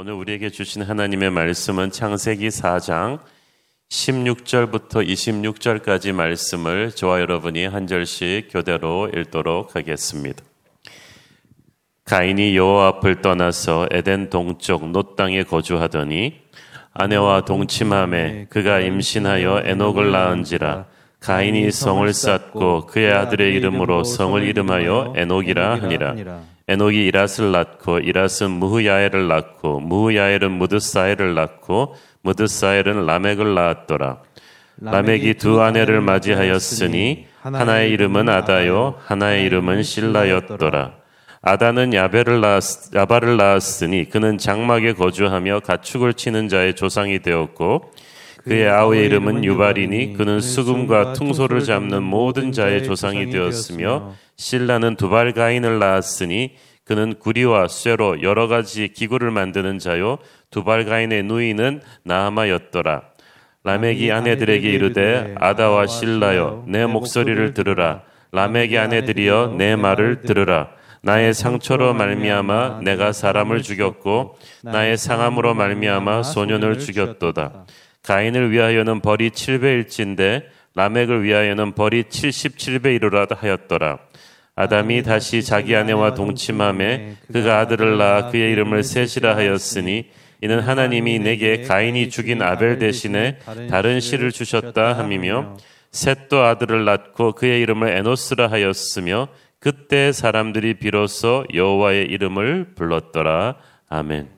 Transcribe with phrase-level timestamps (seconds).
[0.00, 3.18] 오늘 우리에게 주신 하나님의 말씀은 창세기 4장
[3.90, 10.40] 16절부터 26절까지 말씀을 저와 여러분이 한 절씩 교대로 읽도록 하겠습니다.
[12.04, 16.42] 가인이 여호와 앞을 떠나서 에덴 동쪽 놋 땅에 거주하더니
[16.92, 20.86] 아내와 동침함에 그가 임신하여 에녹을 낳은지라
[21.20, 26.14] 가인이 성을 쌓고 그의 아들의 이름으로 성을 이름하여 에녹이라 하니라.
[26.68, 34.18] 에녹이 이랏을 낳고 이랏은 무흐야엘을 낳고 무흐야엘은 무드사엘을 낳고 무드사엘은 라멕을 낳았더라.
[34.80, 40.92] 라멕이 두 아내를 맞이하였으니 하나의 이름은 아다요 하나의 이름은 실라였더라.
[41.40, 47.90] 아다는 야베를 낳았, 야바를 낳았으니 그는 장막에 거주하며 가축을 치는 자의 조상이 되었고
[48.48, 55.78] 그의 아우의 이름은 유발이니 그는 수금과 퉁소를 잡는 모든 자의 조상이 되었으며 신라는 두발 가인을
[55.78, 60.16] 낳았으니 그는 구리와 쇠로 여러 가지 기구를 만드는 자요
[60.50, 63.02] 두발 가인의 누이는 나하마였더라.
[63.64, 70.68] 라멕이 아내들에게 이르되 아다와 신라여 내 목소리를 들으라 라멕의 아내들이여 내 말을 들으라
[71.02, 77.66] 나의 상처로 말미암아 내가 사람을 죽였고 나의 상함으로 말미암아 소년을 죽였도다
[78.08, 83.98] 가인을 위하여는 벌이 7배일진데 라멕을 위하여는 벌이 77배 이르라 하였더라.
[84.56, 90.08] 아담이 다시 자기 아내와 동침함에 그가 아들을 낳아 그의 이름을 셋이라 하였으니
[90.40, 95.58] 이는 하나님이 내게 가인이 죽인 아벨 대신에 다른 씨를 주셨다 함이며
[95.92, 99.28] 셋도 아들을 낳고 그의 이름을 에노스라 하였으며
[99.60, 103.56] 그때 사람들이 비로소 여호와의 이름을 불렀더라.
[103.90, 104.37] 아멘.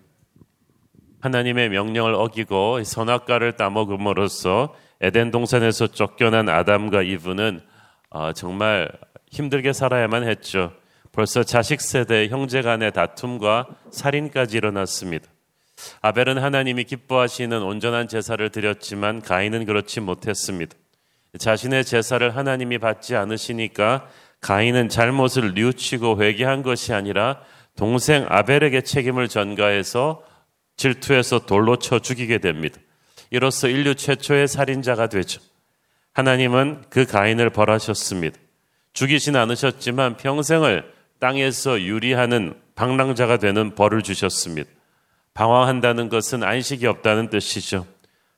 [1.20, 7.60] 하나님의 명령을 어기고 선악과를 따먹음으로써 에덴 동산에서 쫓겨난 아담과 이브는
[8.10, 8.90] 어, 정말
[9.30, 10.72] 힘들게 살아야만 했죠.
[11.12, 15.26] 벌써 자식 세대 형제 간의 다툼과 살인까지 일어났습니다.
[16.02, 20.74] 아벨은 하나님이 기뻐하시는 온전한 제사를 드렸지만 가인은 그렇지 못했습니다.
[21.38, 24.08] 자신의 제사를 하나님이 받지 않으시니까
[24.40, 27.40] 가인은 잘못을 뉘우치고 회개한 것이 아니라
[27.76, 30.22] 동생 아벨에게 책임을 전가해서
[30.80, 32.78] 질투해서 돌로 쳐 죽이게 됩니다.
[33.28, 35.42] 이로써 인류 최초의 살인자가 되죠.
[36.14, 38.38] 하나님은 그 가인을 벌하셨습니다.
[38.94, 44.70] 죽이진 않으셨지만 평생을 땅에서 유리하는 방랑자가 되는 벌을 주셨습니다.
[45.34, 47.84] 방황한다는 것은 안식이 없다는 뜻이죠.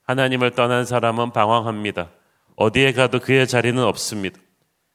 [0.02, 2.10] 하나님을 떠난 사람은 방황합니다.
[2.56, 4.36] 어디에 가도 그의 자리는 없습니다.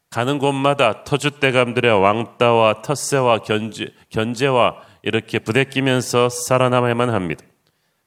[0.09, 7.43] 가는 곳마다 터줏대감들의 왕따와 텃세와 견제, 견제와 이렇게 부대끼면서 살아남아야만 합니다.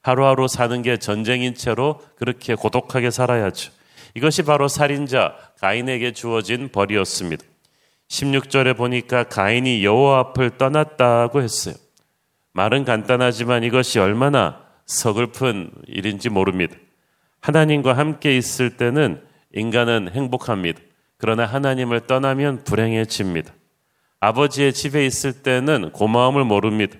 [0.02, 3.70] 하루하루 사는 게 전쟁인 채로 그렇게 고독하게 살아야죠.
[4.14, 7.44] 이것이 바로 살인자 가인에게 주어진 벌이었습니다.
[8.08, 11.74] 16절에 보니까 가인이 여호와 앞을 떠났다고 했어요.
[12.52, 16.74] 말은 간단하지만 이것이 얼마나 서글픈 일인지 모릅니다.
[17.40, 19.22] 하나님과 함께 있을 때는
[19.54, 20.80] 인간은 행복합니다.
[21.18, 23.52] 그러나 하나님을 떠나면 불행해집니다.
[24.22, 26.96] 아버지의 집에 있을 때는 고마움을 모릅니다.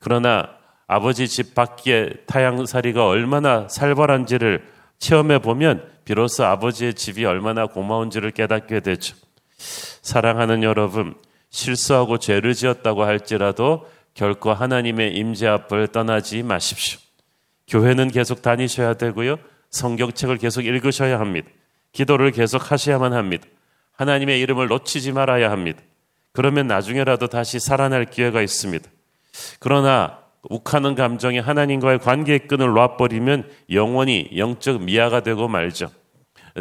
[0.00, 0.50] 그러나
[0.88, 4.64] 아버지 집 밖에 타향살이가 얼마나 살벌한지를
[4.98, 9.16] 체험해 보면 비로소 아버지의 집이 얼마나 고마운지를 깨닫게 되죠.
[10.02, 11.14] 사랑하는 여러분,
[11.50, 16.98] 실수하고 죄를 지었다고 할지라도 결코 하나님의 임재 앞을 떠나지 마십시오.
[17.68, 19.36] 교회는 계속 다니셔야 되고요.
[19.70, 21.48] 성경책을 계속 읽으셔야 합니다.
[21.92, 23.46] 기도를 계속 하셔야만 합니다.
[23.92, 25.80] 하나님의 이름을 놓치지 말아야 합니다.
[26.36, 28.86] 그러면 나중에라도 다시 살아날 기회가 있습니다.
[29.58, 35.90] 그러나 욱하는 감정이 하나님과의 관계의 끈을 놔버리면 영원히 영적 미아가 되고 말죠.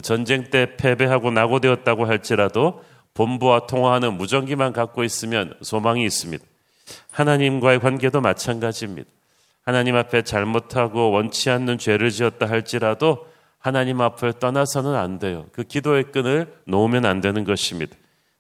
[0.02, 2.84] 전쟁 때 패배하고 낙오되었다고 할지라도
[3.16, 6.44] 본부와 통화하는 무전기만 갖고 있으면 소망이 있습니다.
[7.12, 9.10] 하나님과의 관계도 마찬가지입니다.
[9.66, 13.28] 하나님 앞에 잘못하고 원치 않는 죄를 지었다 할지라도
[13.60, 15.48] 하나님 앞을 떠나서는 안 돼요.
[15.52, 17.96] 그 기도의 끈을 놓으면 안 되는 것입니다.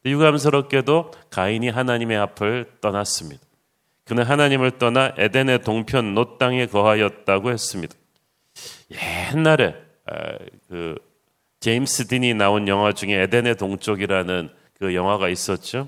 [0.06, 3.42] 유감스럽게도 가인이 하나님의 앞을 떠났습니다.
[4.06, 7.96] 그는 하나님을 떠나 에덴의 동편 놋 땅에 거하였다고 했습니다.
[9.31, 9.75] 옛날에
[10.06, 10.38] 아,
[10.69, 10.96] 그
[11.60, 15.88] 제임스 딘이 나온 영화 중에 에덴의 동쪽이라는 그 영화가 있었죠.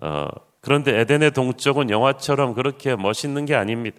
[0.00, 0.26] 어,
[0.60, 3.96] 그런데 에덴의 동쪽은 영화처럼 그렇게 멋있는 게 아닙니다.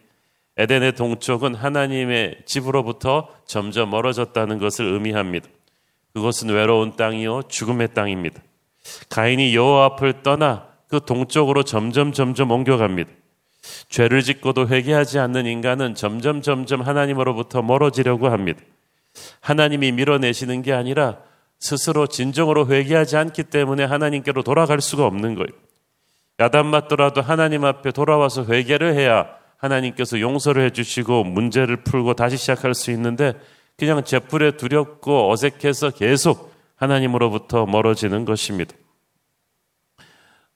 [0.58, 5.48] 에덴의 동쪽은 하나님의 집으로부터 점점 멀어졌다는 것을 의미합니다.
[6.14, 8.42] 그것은 외로운 땅이요 죽음의 땅입니다.
[9.10, 13.10] 가인이 여호와 앞을 떠나 그 동쪽으로 점점 점점 옮겨갑니다.
[13.90, 18.60] 죄를 짓고도 회개하지 않는 인간은 점점 점점 하나님으로부터 멀어지려고 합니다.
[19.42, 21.18] 하나님이 밀어내시는 게 아니라
[21.60, 25.50] 스스로 진정으로 회개하지 않기 때문에 하나님께로 돌아갈 수가 없는 거예요.
[26.40, 29.28] 야단 맞더라도 하나님 앞에 돌아와서 회개를 해야
[29.58, 33.34] 하나님께서 용서를 해주시고 문제를 풀고 다시 시작할 수 있는데
[33.78, 36.49] 그냥 제풀에 두렵고 어색해서 계속
[36.80, 38.74] 하나님으로부터 멀어지는 것입니다.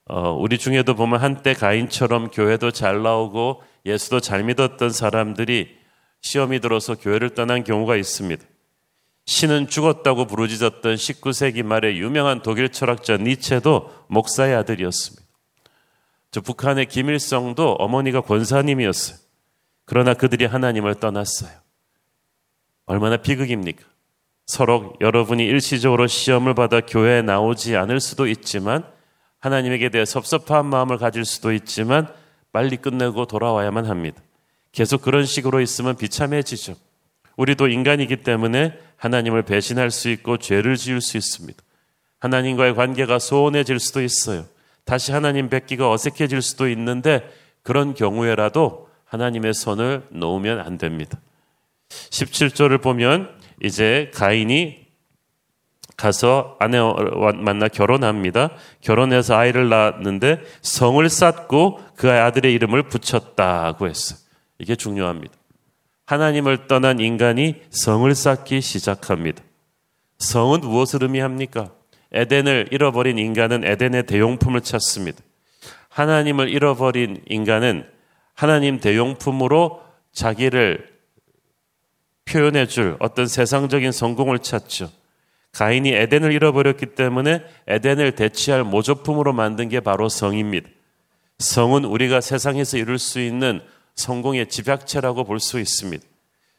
[0.06, 5.76] 어, 우리 중에도 보면 한때 가인처럼 교회도 잘 나오고 예수도 잘 믿었던 사람들이
[6.22, 8.42] 시험이 들어서 교회를 떠난 경우가 있습니다.
[9.26, 15.22] 신은 죽었다고 부르짖었던 19세기 말의 유명한 독일 철학자 니체도 목사의 아들이었습니다.
[16.30, 19.18] 저 북한의 김일성도 어머니가 권사님이었어요.
[19.86, 21.52] 그러나 그들이 하나님을 떠났어요.
[22.86, 23.84] 얼마나 비극입니까?
[24.46, 28.84] 서로 여러분이 일시적으로 시험을 받아 교회에 나오지 않을 수도 있지만
[29.40, 32.08] 하나님에게 대해 섭섭한 마음을 가질 수도 있지만
[32.52, 34.22] 빨리 끝내고 돌아와야만 합니다.
[34.72, 36.74] 계속 그런 식으로 있으면 비참해지죠.
[37.36, 41.58] 우리도 인간이기 때문에 하나님을 배신할 수 있고 죄를 지을 수 있습니다.
[42.20, 44.44] 하나님과의 관계가 소원해질 수도 있어요.
[44.84, 47.28] 다시 하나님 뵙기가 어색해질 수도 있는데
[47.62, 51.18] 그런 경우에라도 하나님의 손을 놓으면 안 됩니다.
[51.88, 53.30] 17절을 보면
[53.64, 54.84] 이제 가인이
[55.96, 56.94] 가서 아내와
[57.36, 58.50] 만나 결혼합니다.
[58.82, 64.16] 결혼해서 아이를 낳았는데 성을 쌓고 그 아들의 이름을 붙였다고 했어.
[64.58, 65.32] 이게 중요합니다.
[66.04, 69.42] 하나님을 떠난 인간이 성을 쌓기 시작합니다.
[70.18, 71.70] 성은 무엇을 의미합니까?
[72.12, 75.18] 에덴을 잃어버린 인간은 에덴의 대용품을 찾습니다.
[75.88, 77.86] 하나님을 잃어버린 인간은
[78.34, 79.80] 하나님 대용품으로
[80.12, 80.93] 자기를
[82.24, 84.90] 표현해 줄 어떤 세상적인 성공을 찾죠.
[85.52, 90.68] 가인이 에덴을 잃어버렸기 때문에 에덴을 대체할 모조품으로 만든 게 바로 성입니다.
[91.38, 93.60] 성은 우리가 세상에서 이룰 수 있는
[93.94, 96.02] 성공의 집약체라고 볼 수 있습니다.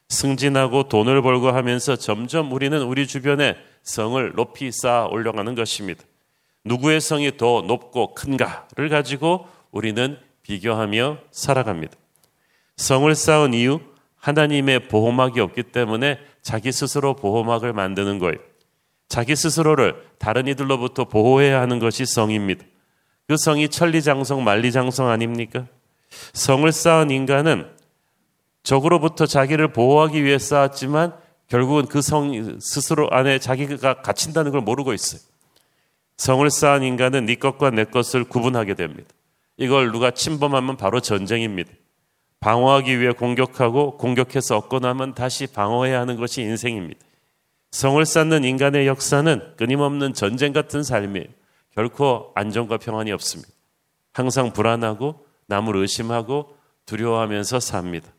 [0.07, 6.03] 승진하고 돈을 벌고 하면서 점점 우리는 우리 주변에 성을 높이 쌓아 올려가는 것입니다.
[6.63, 11.93] 누구의 성이 더 높고 큰가를 가지고 우리는 비교하며 살아갑니다.
[12.77, 13.79] 성을 쌓은 이유,
[14.25, 18.37] 하나님의 보호막이 없기 때문에 자기 스스로 보호막을 만드는 거예요.
[19.07, 22.65] 자기 스스로를 다른 이들로부터 보호해야 하는 것이 성입니다.
[23.27, 25.67] 그 성이 천리장성, 만리장성 아닙니까?
[26.33, 27.69] 성을 쌓은 인간은
[28.63, 31.13] 적으로부터 자기를 보호하기 위해 쌓았지만
[31.47, 35.21] 결국은 그 성 스스로 안에 자기가 갇힌다는 걸 모르고 있어요.
[36.17, 39.09] 성을 쌓은 인간은 네 것과 내 것을 구분하게 됩니다.
[39.57, 41.71] 이걸 누가 침범하면 바로 전쟁입니다.
[42.45, 46.99] 방어하기 위해 공격하고 공격해서 얻고 나면 다시 방어해야 하는 것이 인생입니다.
[47.71, 51.25] 성을 쌓는 인간의 역사는 끊임없는 전쟁 같은 삶이에요.
[51.73, 53.49] 결코 안정과 평안이 없습니다.
[54.13, 56.55] 항상 불안하고 남을 의심하고
[56.85, 58.09] 두려워하면서 삽니다.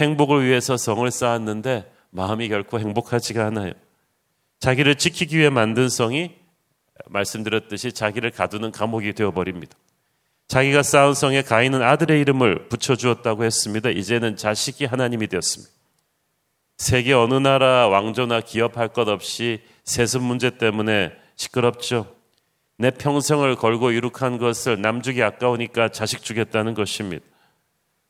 [0.00, 3.72] 행복을 위해서 성을 쌓았는데 마음이 결코 행복하지가 않아요.
[4.60, 6.36] 자기를 지키기 위해 만든 성이
[7.06, 9.76] 말씀드렸듯이 자기를 가두는 감옥이 되어버립니다.
[10.52, 13.88] 자기가 쌓은 성에 가인은 아들의 이름을 붙여주었다고 했습니다.
[13.88, 15.72] 이제는 자식이 하나님이 되었습니다.
[16.76, 22.14] 세계 어느 나라 왕조나 기업할 것 없이 세습 문제 때문에 시끄럽죠.
[22.76, 27.24] 내 평생을 걸고 이룩한 것을 남주기 아까우니까 자식 주겠다는 것입니다.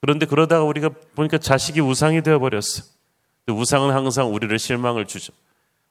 [0.01, 2.83] 그런데 그러다가 우리가 보니까 자식이 우상이 되어버렸어.
[3.53, 5.33] 우상은 항상 우리를 실망을 주죠.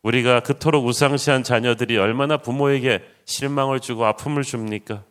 [0.04, 5.06] 우리가 그토록 우상시한 자녀들이 얼마나 부모에게 실망을 주고 아픔을 줍니까?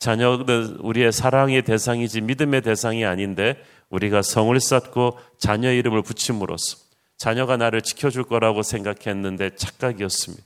[0.00, 6.78] 자녀들 우리의 사랑의 대상이지 믿음의 대상이 아닌데 우리가 성을 쌓고 자녀 이름을 붙임으로써
[7.18, 10.42] 자녀가 나를 지켜줄 거라고 생각했는데 착각이었습니다.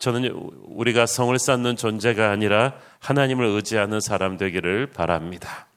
[0.00, 0.30] 저는
[0.64, 5.68] 우리가 성을 쌓는 존재가 아니라 하나님을 의지하는 사람 되기를 바랍니다.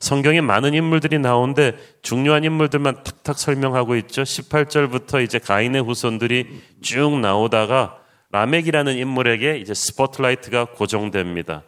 [0.00, 4.22] 성경에 많은 인물들이 나오는데 중요한 인물들만 탁탁 설명하고 있죠.
[4.22, 7.98] 18절부터 이제 가인의 후손들이 쭉 나오다가
[8.30, 11.62] 라멕이라는 인물에게 이제 스포트라이트가 고정됩니다.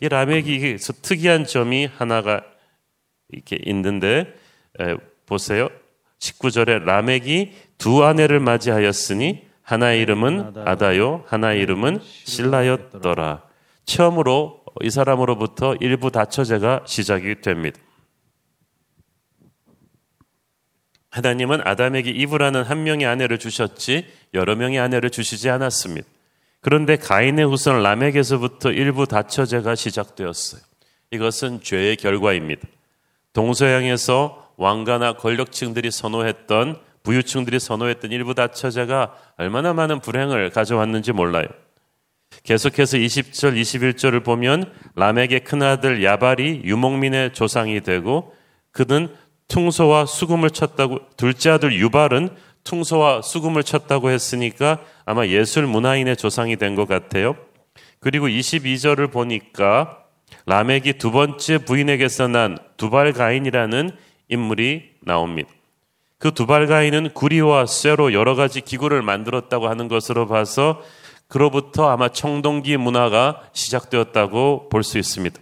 [0.00, 2.42] 이 라멕이 특이한 점이 하나가
[3.28, 4.32] 이렇게 있는데
[4.80, 4.96] 에,
[5.26, 5.68] 보세요.
[6.20, 13.42] 19절에 라멕이 두 아내를 맞이하였으니 하나의 이름은 아다요, 하나의 이름은 실라였더라.
[13.84, 17.78] 처음으로 이 사람으로부터 일부 다처제가 시작이 됩니다.
[21.10, 26.06] 하나님은 아담에게 이브라는 한 명의 아내를 주셨지 여러 명의 아내를 주시지 않았습니다.
[26.60, 30.60] 그런데 가인의 후손 라멕에서부터 일부 다처제가 시작되었어요.
[31.12, 32.62] 이것은 죄의 결과입니다.
[33.32, 41.44] 동서양에서 왕가나 권력층들이 선호했던 부유층들이 선호했던 일부 다처제가 얼마나 많은 불행을 가져왔는지 몰라요.
[42.42, 48.34] 계속해서 20절, 21절을 보면 라멕의 큰아들 야발이 유목민의 조상이 되고
[48.72, 49.08] 그는
[49.48, 52.30] 퉁소와 수금을 쳤다고 둘째 아들 유발은
[52.64, 57.36] 퉁소와 수금을 쳤다고 했으니까 아마 예술 문화인의 조상이 된 것 같아요.
[58.00, 59.98] 그리고 22절을 보니까
[60.46, 63.90] 라멕이 두 번째 부인에게서 난 두발가인이라는
[64.28, 65.48] 인물이 나옵니다.
[66.18, 70.82] 그 두발가인은 구리와 쇠로 여러 가지 기구를 만들었다고 하는 것으로 봐서
[71.28, 75.38] 그로부터 아마 청동기 문화가 시작되었다고 볼 수 있습니다.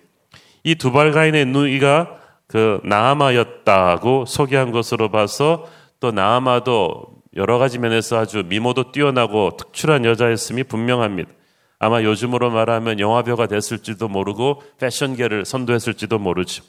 [0.65, 5.67] 이 두발가인의 누이가 그 나아마였다고 소개한 것으로 봐서
[6.01, 11.31] 또 나아마도 여러 가지 면에서 아주 미모도 뛰어나고 특출한 여자였음이 분명합니다.
[11.79, 16.63] 아마 요즘으로 말하면 영화배우가 됐을지도 모르고 패션계를 선도했을지도 모르죠.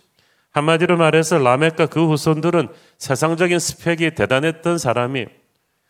[0.52, 5.26] 한마디로 말해서 라멕과 그 후손들은 세상적인 스펙이 대단했던 사람이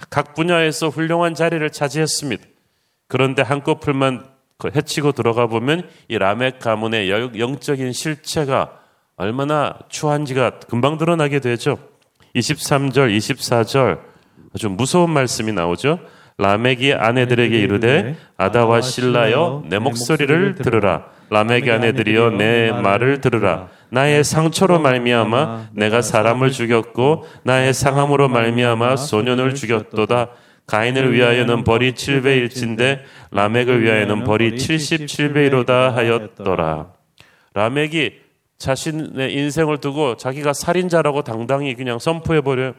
[0.10, 2.44] 각 분야에서 훌륭한 자리를 차지했습니다.
[3.08, 4.25] 그런데 한꺼풀만
[4.58, 8.80] 그 해치고 들어가 보면 이 라멕 가문의 영적인 실체가
[9.17, 11.77] 얼마나 추한지가 금방 드러나게 되죠.
[12.36, 14.00] 23절, 24절
[14.53, 16.00] 아주 무서운 말씀이 나오죠.
[16.38, 24.79] 라멕이 아내들에게 이르되 아다와 실라여 내 목소리를 들으라 라멕의 아내들이여 내 말을 들으라 나의 상처로
[24.79, 30.31] 말미암아 내가 사람을 죽였고 나의 상함으로 말미암아 소년을 죽였도다
[30.67, 33.00] 가인을 위하여는 벌이 7배일진데
[33.31, 36.88] 라멕을 위하여는 벌이 77배이로다 하였더라
[37.53, 38.25] 라멕이
[38.58, 42.74] 자신의 인생을 두고 자기가 살인자라고 당당히 그냥 선포해버려요.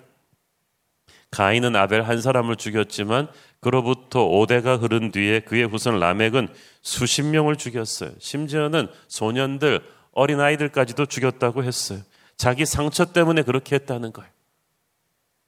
[1.31, 3.29] 가인은 아벨 한 사람을 죽였지만
[3.61, 6.49] 그로부터 오대가 흐른 뒤에 그의 후손 라멕은
[6.83, 8.13] 수십 명을 죽였어요.
[8.19, 9.81] 심지어는 소년들,
[10.13, 11.99] 어린아이들까지도 죽였다고 했어요.
[12.37, 14.31] 자기 상처 때문에 그렇게 했다는 거예요.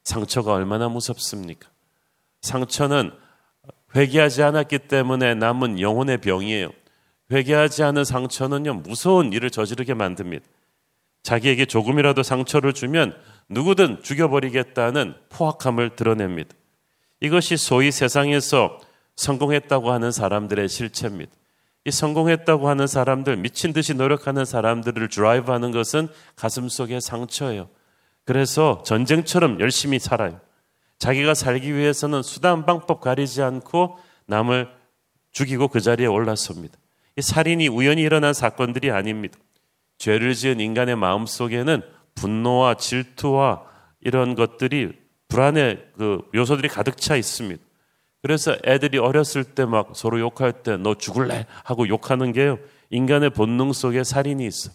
[0.05, 1.69] 상처가 얼마나 무섭습니까?
[2.43, 3.13] 상처는
[3.95, 6.71] 회개하지 않았기 때문에 남은 영혼의 병이에요.
[7.31, 10.45] 회개하지 않은 상처는요, 무서운 일을 저지르게 만듭니다.
[11.23, 13.15] 자기에게 조금이라도 상처를 주면
[13.51, 16.51] 누구든 죽여버리겠다는 포악함을 드러냅니다.
[17.21, 18.79] 이것이 소위 세상에서
[19.17, 21.31] 성공했다고 하는 사람들의 실체입니다.
[21.85, 27.69] 이 성공했다고 하는 사람들, 미친 듯이 노력하는 사람들을 드라이브 하는 것은 가슴 속의 상처예요.
[28.25, 30.41] 그래서 전쟁처럼 열심히 살아요.
[30.99, 34.69] 자기가 살기 위해서는 수단 방법 가리지 않고 남을
[35.33, 36.79] 죽이고 그 자리에 올라섭니다.
[37.23, 39.39] 살인이 우연히 일어난 사건들이 아닙니다.
[39.99, 41.81] 죄를 지은 인간의 마음 속에는
[42.15, 43.65] 분노와 질투와
[44.01, 44.93] 이런 것들이
[45.29, 47.61] 불안의 그 요소들이 가득 차 있습니다.
[48.23, 52.59] 그래서 애들이 어렸을 때 막 서로 욕할 때 너 죽을래 하고 욕하는 게요.
[52.91, 54.71] 인간의 본능 속에 살인이 있어.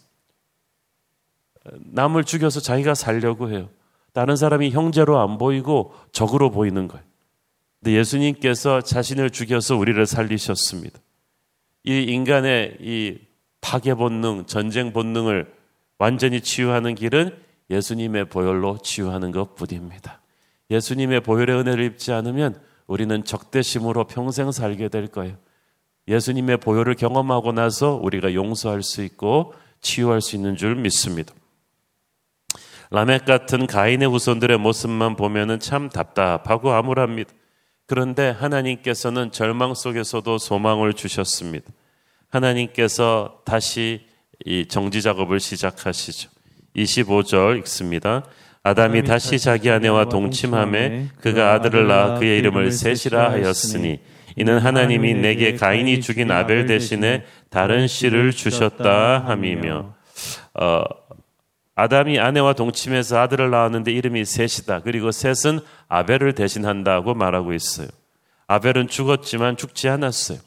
[1.76, 3.70] 남을 죽여서 자기가 살려고 해요.
[4.12, 7.04] 다른 사람이 형제로 안 보이고 적으로 보이는 거예요.
[7.80, 11.00] 근데 예수님께서 자신을 죽여서 우리를 살리셨습니다.
[11.86, 13.18] 이 인간의 이
[13.60, 15.54] 파괴 본능, 전쟁 본능을
[16.00, 17.38] 완전히 치유하는 길은
[17.70, 20.22] 예수님의 보혈로 치유하는 것 뿐입니다.
[20.72, 25.36] 예수님의 보혈의 은혜를 입지 않으면 우리는 적대심으로 평생 살게 될 거예요.
[26.08, 31.34] 예수님의 보혈을 경험하고 나서 우리가 용서할 수 있고 치유할 수 있는 줄 믿습니다.
[32.92, 37.30] 라멕 같은 가인의 후손들의 모습만 보면참 답답하고 암울합니다.
[37.94, 41.66] 그런데 하나님께서는 절망 속에서도 소망을 주셨습니다.
[42.32, 44.08] 하나님께서 다시
[44.46, 46.28] 이 정지 작업을 시작하시죠.
[46.76, 48.24] 25절 읽습니다.
[48.64, 54.00] 아담이 다시 자기 아내와 동침함에 그가 아들을 낳아 그의 이름을 셋이라 하였으니
[54.38, 57.22] 이는 하나님이 내게 가인이 죽인 아벨 대신에
[57.52, 59.94] 다른 씨를 주셨다 함이며
[60.56, 60.84] 어,
[61.75, 64.82] 아담이 아내와 동침해서 아들을 낳았는데 이름이 셋이다.
[64.82, 67.88] 그리고 셋은 아벨을 대신한다고 말하고 있어요.
[68.48, 70.38] 아벨은 죽었지만 죽지 않았어요.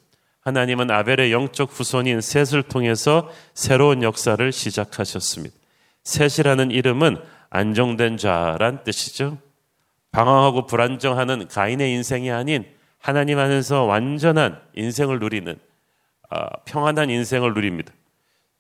[0.43, 5.55] 하나님은 아벨의 영적 후손인 셋을 통해서 새로운 역사를 시작하셨습니다.
[6.05, 7.17] 셋이라는 이름은
[7.51, 9.39] 안정된 자란 뜻이죠.
[10.13, 12.65] 방황하고 불안정하는 가인의 인생이 아닌
[13.01, 15.57] 하나님 안에서 완전한 인생을 누리는
[16.31, 17.93] 아, 평안한 인생을 누립니다.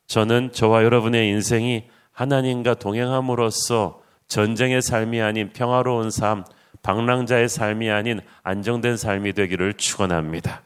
[0.09, 1.85] 저는 저와 여러분의 인생이
[2.17, 6.45] 하나님과 동행함으로써 전쟁의 삶이 아닌 평화로운 삶,
[6.83, 10.63] 방랑자의 삶이 아닌 안정된 삶이 되기를 축원합니다.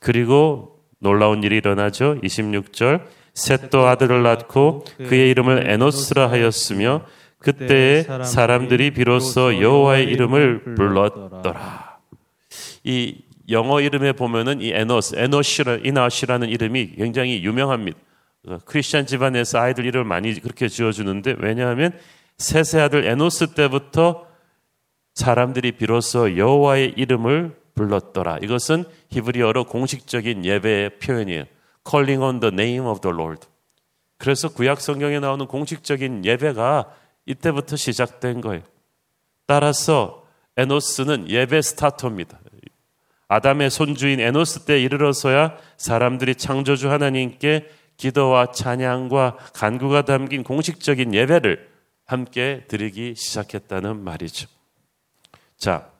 [0.00, 2.18] 그리고 놀라운 일이 일어나죠.
[2.22, 7.02] 26절 셋도 아들을 낳고 그의 이름을 에노스라 하였으며
[7.38, 11.98] 그때 사람들이 비로소 여호와의 이름을 불렀더라.
[12.82, 13.18] 이
[13.48, 17.96] 영어 이름에 보면은 이 에노스, 에노시라는 이름이 굉장히 유명합니다.
[18.48, 21.92] 어, 크리스천 집안에서 아이들 이름을 많이 그렇게 지어주는데 왜냐하면
[22.38, 24.26] 셋의 아들 에노스 때부터
[25.14, 28.38] 사람들이 비로소 여호와의 이름을 불렀더라.
[28.42, 31.44] 이것은 히브리어로 공식적인 예배의 표현이에요.
[31.88, 33.46] Calling on the name of the Lord.
[34.18, 36.94] 그래서 구약 성경에 나오는 공식적인 예배가
[37.26, 38.62] 이때부터 시작된 거예요.
[39.46, 40.24] 따라서
[40.56, 42.38] 에노스는 예배 스타터입니다.
[43.28, 47.68] 아담의 손주인 에노스 때 이르러서야 사람들이 창조주 하나님께
[48.00, 51.68] 기도와 찬양과 간구가 담긴 공식적인 예배를
[52.06, 54.48] 함께 드리기 시작했다는 말이죠.
[55.58, 55.90] 자,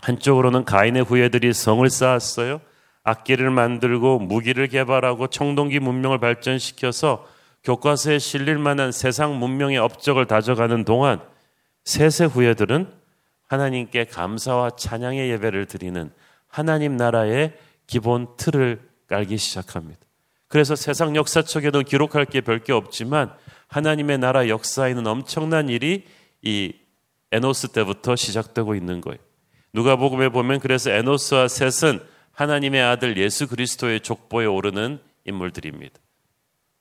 [0.00, 2.60] 한쪽으로는 가인의 후예들이 성을 쌓았어요.
[3.04, 7.26] 악기를 만들고 무기를 개발하고 청동기 문명을 발전시켜서
[7.62, 11.20] 교과서에 실릴 만한 세상 문명의 업적을 다져가는 동안
[11.84, 12.92] 세세 후예들은
[13.46, 16.10] 하나님께 감사와 찬양의 예배를 드리는
[16.48, 17.52] 하나님 나라의
[17.86, 20.00] 기본 틀을 깔기 시작합니다.
[20.52, 23.32] 그래서 세상 역사 속에는 기록할 게 별게 게 없지만
[23.68, 26.04] 하나님의 나라 역사에는 엄청난 일이
[26.42, 26.74] 이
[27.30, 29.18] 에노스 때부터 시작되고 있는 거예요.
[29.72, 32.00] 누가복음에 보면 그래서 에노스와 셋은
[32.32, 35.94] 하나님의 아들 예수 그리스도의 족보에 오르는 인물들입니다.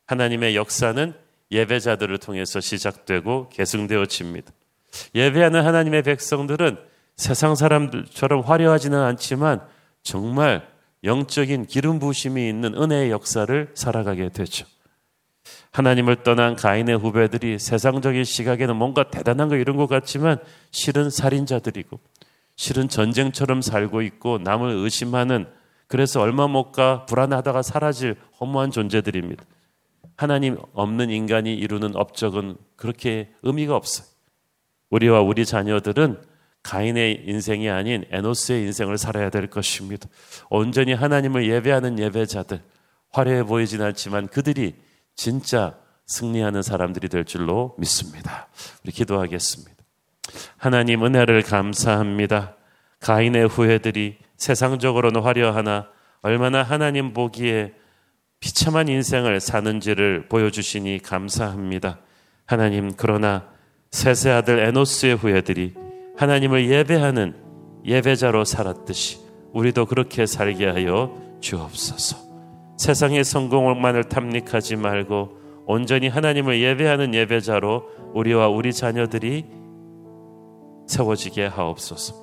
[0.08, 1.14] 하나님의 역사는
[1.52, 4.52] 예배자들을 통해서 시작되고 계승되어집니다.
[5.16, 6.76] 예배하는 하나님의 백성들은
[7.16, 9.62] 세상 사람들처럼 화려하지는 않지만
[10.04, 10.70] 정말
[11.04, 14.66] 영적인 기름 부심이 있는 은혜의 역사를 살아가게 되죠.
[15.72, 20.38] 하나님을 떠난 가인의 후배들이 세상적인 시각에는 뭔가 대단한 거 이런 것 같지만
[20.70, 22.00] 실은 살인자들이고
[22.56, 25.48] 실은 전쟁처럼 살고 있고 남을 의심하는
[25.88, 29.44] 그래서 얼마 못 가 불안하다가 사라질 허무한 존재들입니다.
[30.16, 34.08] 하나님 없는 인간이 이루는 업적은 그렇게 의미가 없어요.
[34.90, 36.22] 우리와 우리 자녀들은
[36.64, 40.08] 가인의 인생이 아닌 에노스의 인생을 살아야 될 것입니다.
[40.50, 42.62] 온전히 하나님을 예배하는 예배자들,
[43.12, 44.76] 화려해 보이진 않지만 그들이
[45.16, 48.48] 진짜 승리하는 사람들이 될 줄로 믿습니다.
[48.86, 49.72] 우리 기도하겠습니다.
[50.58, 52.56] 하나님 은혜를 감사합니다.
[53.00, 55.88] 가인의 후회들이 세상적으로는 화려하나
[56.22, 57.74] 얼마나 하나님 보기에
[58.40, 62.00] 비참한 인생을 사는지를 보여주시니 감사합니다.
[62.46, 63.48] 하나님, 그러나
[63.92, 65.76] 세세 아들 에노스의 후예들이
[66.22, 67.34] 하나님을 예배하는
[67.84, 69.18] 예배자로 살았듯이
[69.54, 72.78] 우리도 그렇게 살게 하여 주옵소서.
[72.78, 79.46] 세상의 성공만을 탐닉하지 말고 온전히 하나님을 예배하는 예배자로 우리와 우리 자녀들이
[80.86, 82.14] 세워지게 하옵소서.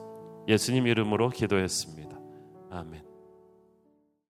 [0.47, 2.09] 예수님 이름으로 기도했습니다.
[2.71, 3.08] 아멘.